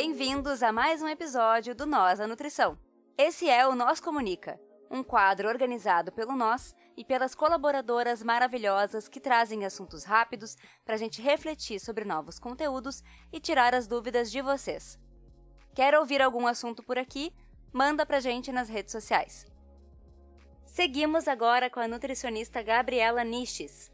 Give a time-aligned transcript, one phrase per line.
[0.00, 2.78] Bem-vindos a mais um episódio do Nós a Nutrição.
[3.18, 4.56] Esse é o Nós Comunica,
[4.88, 10.54] um quadro organizado pelo Nós e pelas colaboradoras maravilhosas que trazem assuntos rápidos
[10.84, 13.02] para a gente refletir sobre novos conteúdos
[13.32, 14.96] e tirar as dúvidas de vocês.
[15.74, 17.34] Quer ouvir algum assunto por aqui?
[17.72, 19.46] Manda pra gente nas redes sociais.
[20.64, 23.90] Seguimos agora com a nutricionista Gabriela Niches.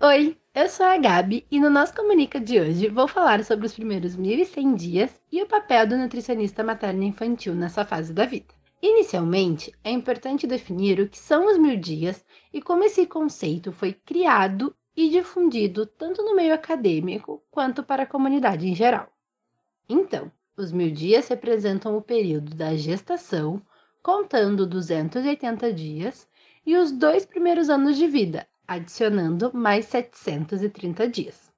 [0.00, 3.74] Oi, eu sou a Gabi e no nosso Comunica de hoje vou falar sobre os
[3.74, 8.54] primeiros 1.100 dias e o papel do nutricionista materno-infantil nessa fase da vida.
[8.80, 13.92] Inicialmente, é importante definir o que são os mil dias e como esse conceito foi
[13.92, 19.08] criado e difundido tanto no meio acadêmico quanto para a comunidade em geral.
[19.88, 23.60] Então, os mil dias representam o período da gestação,
[24.00, 26.28] contando 280 dias,
[26.64, 31.52] e os dois primeiros anos de vida, adicionando mais 730 dias.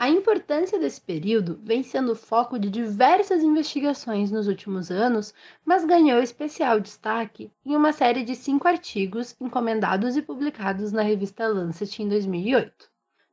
[0.00, 6.22] A importância desse período vem sendo foco de diversas investigações nos últimos anos, mas ganhou
[6.22, 12.08] especial destaque em uma série de cinco artigos encomendados e publicados na revista Lancet em
[12.08, 12.88] 2008.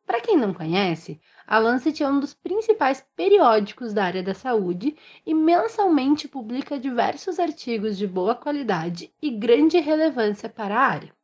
[0.07, 4.95] Para quem não conhece, a Lancet é um dos principais periódicos da área da saúde
[5.23, 11.14] e mensalmente publica diversos artigos de boa qualidade e grande relevância para a área.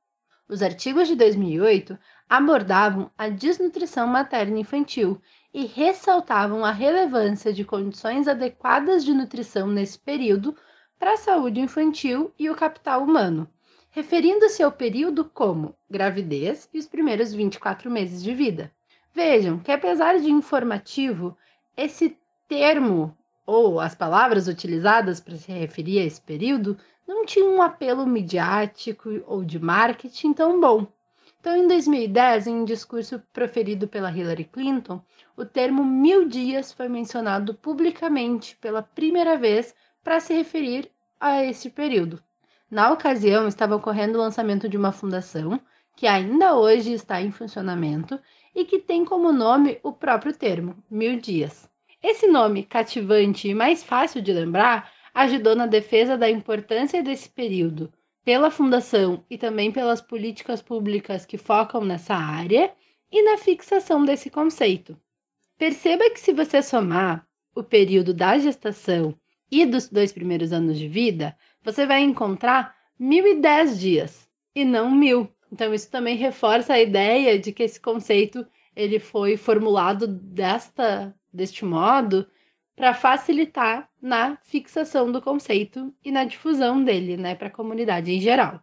[0.52, 1.98] Os artigos de 2008
[2.30, 5.22] abordavam a desnutrição materna infantil
[5.54, 10.54] e ressaltavam a relevância de condições adequadas de nutrição nesse período
[11.00, 13.50] para a saúde infantil e o capital humano,
[13.92, 18.70] referindo-se ao período como gravidez e os primeiros 24 meses de vida.
[19.14, 21.38] Vejam que, apesar de informativo,
[21.78, 22.18] esse
[22.50, 23.18] termo
[23.52, 29.10] ou as palavras utilizadas para se referir a esse período não tinha um apelo midiático
[29.28, 30.88] ou de marketing tão bom.
[31.40, 35.02] Então, em 2010, em um discurso proferido pela Hillary Clinton,
[35.36, 41.70] o termo mil dias foi mencionado publicamente pela primeira vez para se referir a esse
[41.70, 42.22] período.
[42.70, 45.60] Na ocasião, estava ocorrendo o lançamento de uma fundação
[45.96, 48.20] que ainda hoje está em funcionamento
[48.56, 51.71] e que tem como nome o próprio termo, Mil Dias.
[52.04, 57.94] Esse nome cativante e mais fácil de lembrar ajudou na defesa da importância desse período
[58.24, 62.74] pela Fundação e também pelas políticas públicas que focam nessa área
[63.12, 64.98] e na fixação desse conceito.
[65.58, 69.16] Perceba que se você somar o período da gestação
[69.52, 75.30] e dos dois primeiros anos de vida, você vai encontrar 1.010 dias e não mil.
[75.52, 78.44] Então isso também reforça a ideia de que esse conceito
[78.76, 82.28] ele foi formulado desta deste modo
[82.76, 88.20] para facilitar na fixação do conceito e na difusão dele, né, para a comunidade em
[88.20, 88.62] geral.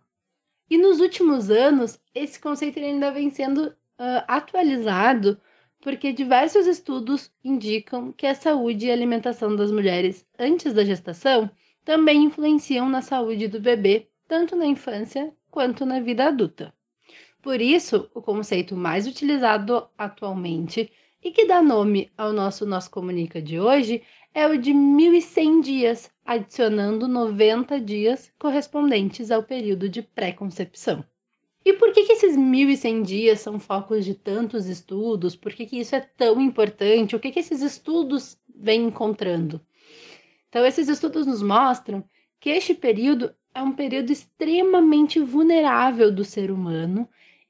[0.71, 5.41] E nos últimos anos, esse conceito ainda vem sendo uh, atualizado
[5.81, 11.51] porque diversos estudos indicam que a saúde e alimentação das mulheres antes da gestação
[11.85, 16.75] também influenciam na saúde do bebê, tanto na infância quanto na vida adulta.
[17.41, 20.93] Por isso, o conceito mais utilizado atualmente
[21.23, 24.03] e que dá nome ao nosso Nosso Comunica de hoje
[24.35, 31.05] é o de 1.100 dias, adicionando 90 dias correspondentes ao período de pré-concepção.
[31.65, 35.35] E por que, que esses 1.100 dias são focos de tantos estudos?
[35.35, 37.17] Por que, que isso é tão importante?
[37.17, 39.61] O que, que esses estudos vêm encontrando?
[40.49, 42.05] Então, esses estudos nos mostram
[42.41, 47.09] que este período é um período extremamente vulnerável do ser humano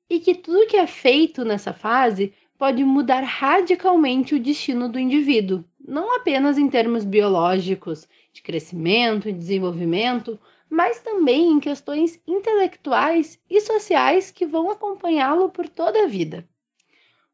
[0.09, 5.65] e que tudo que é feito nessa fase pode mudar radicalmente o destino do indivíduo,
[5.79, 10.39] não apenas em termos biológicos, de crescimento e desenvolvimento,
[10.69, 16.47] mas também em questões intelectuais e sociais que vão acompanhá-lo por toda a vida.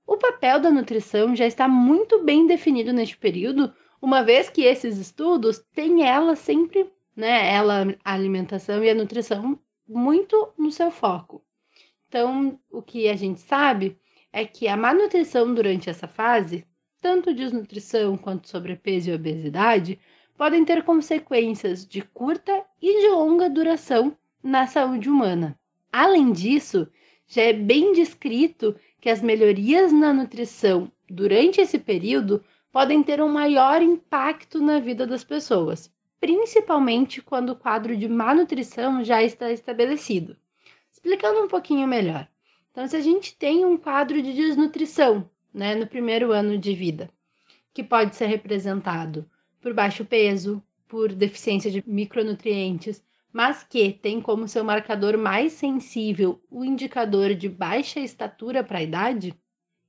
[0.07, 4.99] O papel da nutrição já está muito bem definido neste período, uma vez que esses
[4.99, 11.43] estudos têm ela sempre, né, ela a alimentação e a nutrição muito no seu foco.
[12.07, 13.99] Então, o que a gente sabe
[14.37, 16.67] é que a má nutrição durante essa fase,
[17.01, 19.97] tanto desnutrição quanto sobrepeso e obesidade,
[20.37, 25.57] podem ter consequências de curta e de longa duração na saúde humana.
[25.93, 26.89] Além disso,
[27.29, 32.43] já é bem descrito que as melhorias na nutrição durante esse período
[32.73, 38.35] podem ter um maior impacto na vida das pessoas, principalmente quando o quadro de má
[38.35, 40.37] nutrição já está estabelecido.
[40.91, 42.29] Explicando um pouquinho melhor.
[42.75, 47.09] Então, se a gente tem um quadro de desnutrição, né, no primeiro ano de vida,
[47.73, 49.31] que pode ser representado
[49.61, 53.01] por baixo peso, por deficiência de micronutrientes,
[53.33, 58.83] mas que tem como seu marcador mais sensível o indicador de baixa estatura para a
[58.83, 59.33] idade,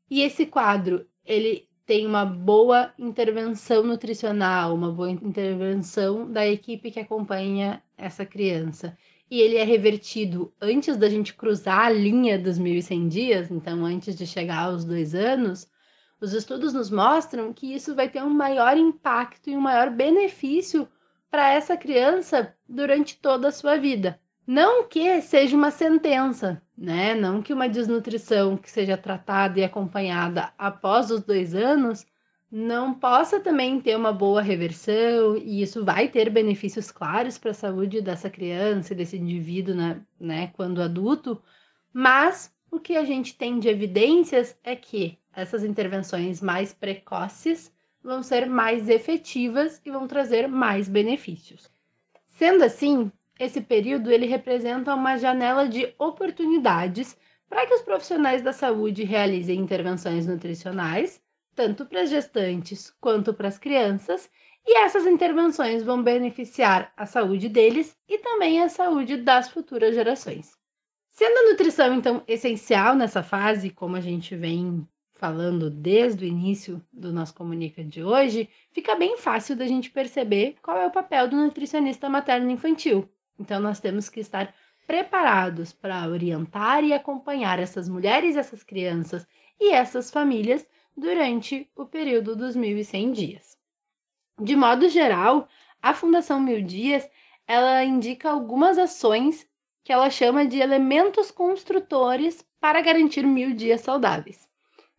[0.07, 6.99] e esse quadro, ele tem uma boa intervenção nutricional, uma boa intervenção da equipe que
[6.99, 8.95] acompanha essa criança.
[9.29, 14.15] E ele é revertido antes da gente cruzar a linha dos 1.100 dias, então antes
[14.15, 15.67] de chegar aos dois anos,
[16.21, 20.87] os estudos nos mostram que isso vai ter um maior impacto e um maior benefício
[21.29, 24.19] para essa criança durante toda a sua vida.
[24.47, 27.15] Não que seja uma sentença, né?
[27.15, 32.05] Não que uma desnutrição que seja tratada e acompanhada após os dois anos
[32.57, 37.53] não possa também ter uma boa reversão e isso vai ter benefícios claros para a
[37.53, 41.43] saúde dessa criança desse indivíduo, né, né, quando adulto,
[41.91, 48.23] mas o que a gente tem de evidências é que essas intervenções mais precoces vão
[48.23, 51.69] ser mais efetivas e vão trazer mais benefícios.
[52.29, 57.17] Sendo assim, esse período ele representa uma janela de oportunidades
[57.49, 61.21] para que os profissionais da saúde realizem intervenções nutricionais,
[61.55, 64.29] tanto para as gestantes quanto para as crianças,
[64.67, 70.57] e essas intervenções vão beneficiar a saúde deles e também a saúde das futuras gerações.
[71.11, 76.81] Sendo a nutrição então essencial nessa fase, como a gente vem falando desde o início
[76.91, 81.29] do nosso comunica de hoje, fica bem fácil da gente perceber qual é o papel
[81.29, 83.09] do nutricionista materno infantil.
[83.39, 84.53] Então, nós temos que estar
[84.85, 89.25] preparados para orientar e acompanhar essas mulheres, essas crianças
[89.59, 93.57] e essas famílias durante o período dos 1.100 dias.
[94.39, 95.47] De modo geral,
[95.81, 97.09] a Fundação Mil Dias
[97.47, 99.47] ela indica algumas ações
[99.83, 104.49] que ela chama de elementos construtores para garantir mil dias saudáveis.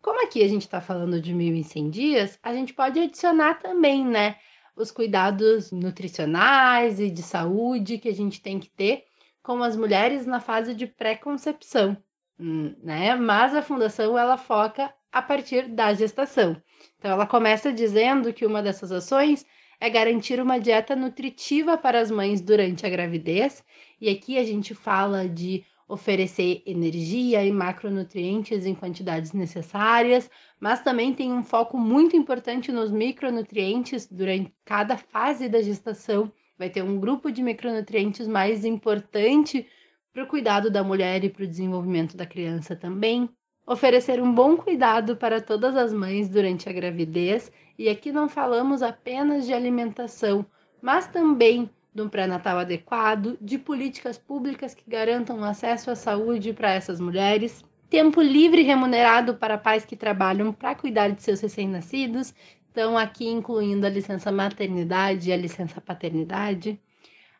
[0.01, 4.37] Como aqui a gente está falando de 1.100 dias, a gente pode adicionar também, né,
[4.75, 9.03] os cuidados nutricionais e de saúde que a gente tem que ter
[9.43, 11.97] com as mulheres na fase de pré-concepção,
[12.39, 13.15] hum, né?
[13.15, 16.61] Mas a fundação ela foca a partir da gestação.
[16.97, 19.45] Então ela começa dizendo que uma dessas ações
[19.79, 23.63] é garantir uma dieta nutritiva para as mães durante a gravidez,
[24.01, 31.13] e aqui a gente fala de oferecer energia e macronutrientes em quantidades necessárias, mas também
[31.13, 36.31] tem um foco muito importante nos micronutrientes durante cada fase da gestação.
[36.57, 39.65] Vai ter um grupo de micronutrientes mais importante
[40.11, 43.29] para o cuidado da mulher e para o desenvolvimento da criança também.
[43.69, 48.81] Oferecer um bom cuidado para todas as mães durante a gravidez, e aqui não falamos
[48.81, 50.45] apenas de alimentação,
[50.81, 56.71] mas também de um pré-natal adequado, de políticas públicas que garantam acesso à saúde para
[56.71, 62.33] essas mulheres, tempo livre remunerado para pais que trabalham para cuidar de seus recém-nascidos,
[62.71, 66.79] então aqui incluindo a licença maternidade e a licença paternidade,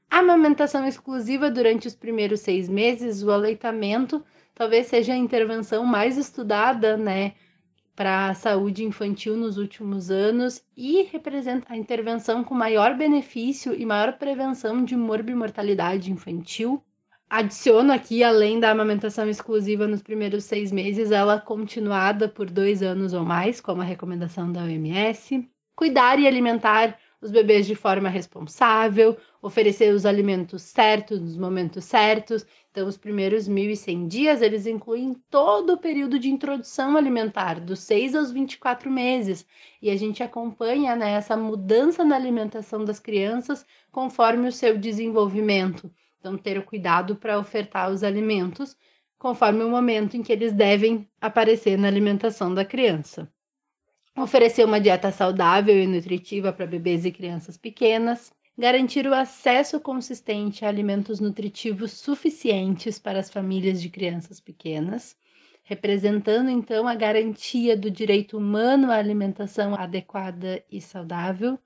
[0.09, 4.21] amamentação exclusiva durante os primeiros seis meses, o aleitamento
[4.57, 7.33] talvez seja a intervenção mais estudada, né,
[7.95, 13.85] para a saúde infantil nos últimos anos e representa a intervenção com maior benefício e
[13.85, 16.83] maior prevenção de morbimortalidade infantil.
[17.29, 23.13] Adiciono aqui, além da amamentação exclusiva nos primeiros seis meses, ela continuada por dois anos
[23.13, 25.47] ou mais, como a recomendação da OMS.
[25.75, 32.45] Cuidar e alimentar os bebês de forma responsável, oferecer os alimentos certos nos momentos certos.
[32.71, 38.15] Então, os primeiros 1.100 dias, eles incluem todo o período de introdução alimentar, dos 6
[38.15, 39.47] aos 24 meses.
[39.81, 45.91] E a gente acompanha né, essa mudança na alimentação das crianças conforme o seu desenvolvimento.
[46.19, 48.77] Então, ter o cuidado para ofertar os alimentos
[49.17, 53.27] conforme o momento em que eles devem aparecer na alimentação da criança
[54.17, 60.65] oferecer uma dieta saudável e nutritiva para bebês e crianças pequenas, garantir o acesso consistente
[60.65, 65.15] a alimentos nutritivos suficientes para as famílias de crianças pequenas,
[65.63, 71.59] representando então a garantia do direito humano à alimentação adequada e saudável,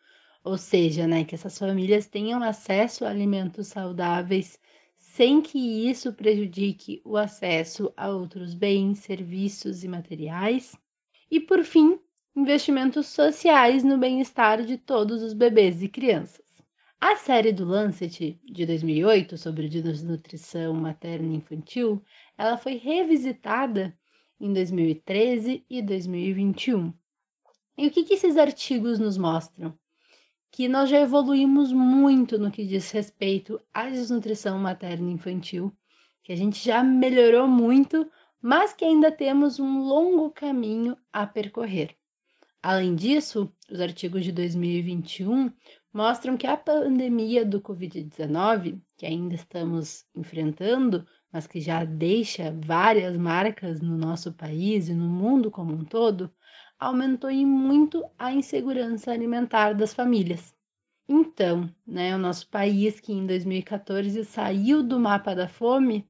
[0.43, 4.60] ou seja, né, que essas famílias tenham acesso a alimentos saudáveis
[4.98, 10.75] sem que isso prejudique o acesso a outros bens, serviços e materiais.
[11.29, 12.00] E por fim,
[12.35, 16.45] investimentos sociais no bem-estar de todos os bebês e crianças.
[17.00, 22.01] A série do Lancet de 2008 sobre desnutrição materna e infantil,
[22.38, 23.93] ela foi revisitada
[24.39, 26.93] em 2013 e 2021.
[27.77, 29.77] E o que, que esses artigos nos mostram?
[30.50, 35.75] Que nós já evoluímos muito no que diz respeito à desnutrição materna e infantil,
[36.23, 38.09] que a gente já melhorou muito,
[38.41, 41.97] mas que ainda temos um longo caminho a percorrer.
[42.63, 45.51] Além disso, os artigos de 2021
[45.91, 53.18] mostram que a pandemia do Covid-19, que ainda estamos enfrentando, mas que já deixa várias
[53.18, 56.32] marcas no nosso país e no mundo como um todo,
[56.80, 60.53] aumentou em muito a insegurança alimentar das famílias.
[61.10, 66.08] Então, né, o nosso país que em 2014 saiu do mapa da fome,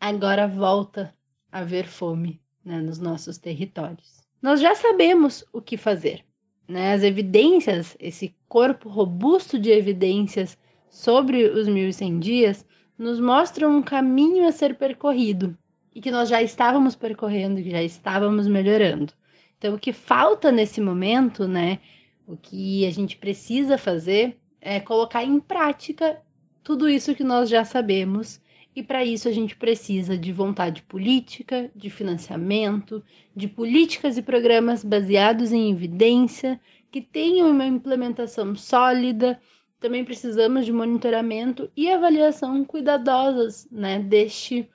[0.00, 1.12] agora volta
[1.50, 4.27] a ver fome né, nos nossos territórios.
[4.40, 6.24] Nós já sabemos o que fazer.
[6.66, 6.92] Né?
[6.92, 10.56] As evidências, esse corpo robusto de evidências
[10.88, 12.66] sobre os 1.100 dias,
[12.96, 15.56] nos mostram um caminho a ser percorrido
[15.94, 19.12] e que nós já estávamos percorrendo, que já estávamos melhorando.
[19.56, 21.80] Então, o que falta nesse momento, né?
[22.26, 26.20] O que a gente precisa fazer é colocar em prática
[26.62, 28.40] tudo isso que nós já sabemos
[28.78, 33.02] e para isso a gente precisa de vontade política, de financiamento,
[33.34, 39.40] de políticas e programas baseados em evidência, que tenham uma implementação sólida.
[39.80, 44.70] Também precisamos de monitoramento e avaliação cuidadosas né, deste,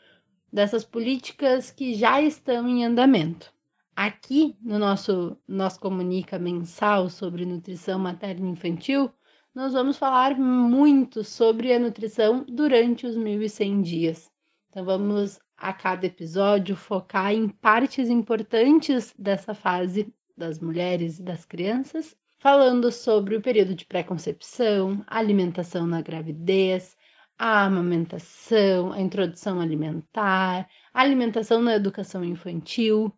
[0.52, 3.54] dessas políticas que já estão em andamento.
[3.96, 9.10] Aqui no nosso nosso comunica mensal sobre nutrição materna e infantil,
[9.54, 14.32] nós vamos falar muito sobre a nutrição durante os 1100 dias.
[14.70, 21.46] Então vamos a cada episódio focar em partes importantes dessa fase das mulheres e das
[21.46, 26.98] crianças, falando sobre o período de pré-concepção, alimentação na gravidez,
[27.38, 33.14] a amamentação, a introdução alimentar, alimentação na educação infantil.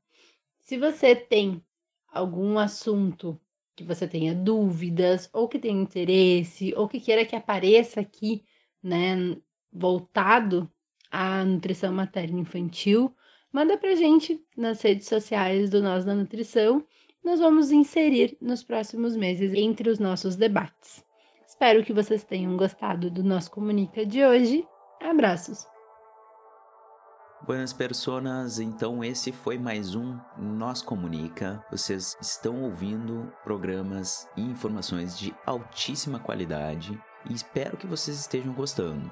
[0.60, 1.63] Se você tem
[2.12, 3.39] algum assunto
[3.75, 8.44] que você tenha dúvidas, ou que tenha interesse, ou que queira que apareça aqui,
[8.82, 9.36] né,
[9.72, 10.72] voltado
[11.12, 13.13] à nutrição materna infantil,
[13.51, 16.86] manda pra gente nas redes sociais do Nós da Nutrição.
[17.24, 21.03] Nós vamos inserir nos próximos meses entre os nossos debates.
[21.48, 24.65] Espero que vocês tenham gostado do nosso Comunica de hoje.
[25.01, 25.75] Abraços!
[27.46, 31.64] Buenas personas, então esse foi mais um Nós Comunica.
[31.70, 37.00] Vocês estão ouvindo programas e informações de altíssima qualidade
[37.30, 39.12] e espero que vocês estejam gostando.